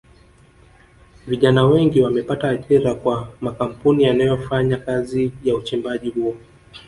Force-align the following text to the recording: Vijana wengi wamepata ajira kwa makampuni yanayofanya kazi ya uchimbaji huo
Vijana 1.27 1.65
wengi 1.65 2.01
wamepata 2.01 2.49
ajira 2.49 2.95
kwa 2.95 3.33
makampuni 3.41 4.03
yanayofanya 4.03 4.77
kazi 4.77 5.31
ya 5.43 5.55
uchimbaji 5.55 6.09
huo 6.09 6.37